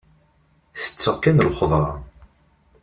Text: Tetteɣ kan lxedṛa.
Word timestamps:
Tetteɣ 0.81 1.15
kan 1.23 1.43
lxedṛa. 1.49 1.91